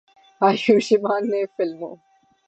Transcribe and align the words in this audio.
آیوشمان 0.41 1.23
نے 1.31 1.41
فلموں 1.57 1.95